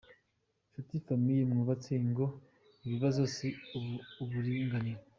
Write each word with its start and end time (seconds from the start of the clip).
Nshuti 0.67 0.95
famille 1.05 1.43
mwubatse 1.51 1.91
ingo 2.03 2.25
ikibazo 2.85 3.21
si 3.35 3.47
uburinganire. 4.23 5.01